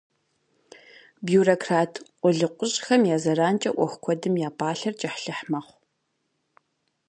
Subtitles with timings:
[1.25, 5.77] Бюрократ къулыкъущӏэхэм я зэранкӏэ ӏуэху куэдым я пӏалъэр кӏыхьлӏыхь мэхъу.